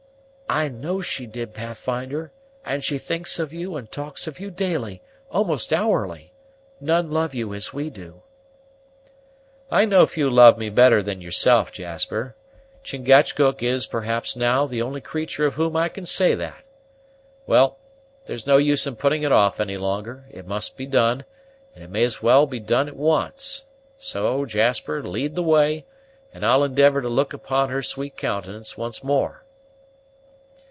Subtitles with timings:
[0.53, 2.33] "I know she did, Pathfinder;
[2.65, 6.33] and she thinks of you and talks of you daily, almost hourly.
[6.81, 8.21] None love you as we do."
[9.71, 12.35] "I know few love me better than yourself, Jasper:
[12.83, 16.63] Chingachgook is perhaps, now, the only creatur' of whom I can say that.
[17.47, 17.79] Well,
[18.25, 21.23] there's no use in putting it off any longer; it must be done,
[21.77, 23.63] and may as well be done at once;
[23.97, 25.85] so, Jasper, lead the way,
[26.33, 29.45] and I'll endivor to look upon her sweet countenance once more."